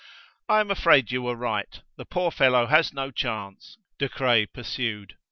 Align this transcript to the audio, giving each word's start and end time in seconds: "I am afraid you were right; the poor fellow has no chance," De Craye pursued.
"I 0.49 0.61
am 0.61 0.71
afraid 0.71 1.11
you 1.11 1.21
were 1.21 1.35
right; 1.35 1.79
the 1.95 2.05
poor 2.05 2.31
fellow 2.31 2.65
has 2.65 2.91
no 2.91 3.11
chance," 3.11 3.77
De 3.99 4.09
Craye 4.09 4.47
pursued. 4.47 5.13